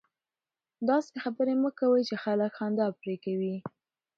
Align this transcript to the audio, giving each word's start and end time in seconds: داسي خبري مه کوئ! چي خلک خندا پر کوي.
داسي 0.87 1.15
خبري 1.23 1.55
مه 1.63 1.69
کوئ! 1.79 2.01
چي 2.09 2.15
خلک 2.23 2.51
خندا 2.57 2.87
پر 3.01 3.11
کوي. 3.23 3.55